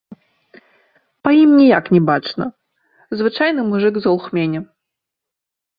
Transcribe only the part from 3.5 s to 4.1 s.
мужык